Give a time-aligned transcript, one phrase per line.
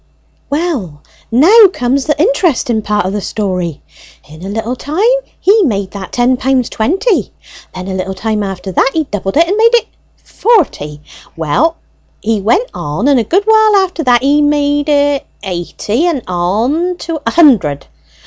[0.49, 3.83] "Well, now comes the interesting part of the story!
[4.27, 4.99] In a little time
[5.39, 7.31] he made that ten pounds twenty.
[7.75, 9.85] Then a little time after that he doubled it, and made it
[10.17, 11.01] forty.
[11.37, 11.75] Well,
[12.19, 16.97] he went on, and a good while after that he made it eighty, and on
[16.97, 17.85] to a hundred.